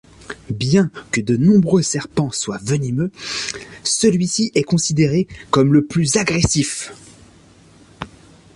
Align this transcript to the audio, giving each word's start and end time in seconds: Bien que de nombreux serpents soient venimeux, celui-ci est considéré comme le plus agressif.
Bien 0.55 0.89
que 1.11 1.21
de 1.21 1.37
nombreux 1.37 1.83
serpents 1.83 2.31
soient 2.31 2.57
venimeux, 2.63 3.11
celui-ci 3.83 4.51
est 4.55 4.63
considéré 4.63 5.27
comme 5.51 5.71
le 5.73 5.85
plus 5.85 6.15
agressif. 6.17 6.91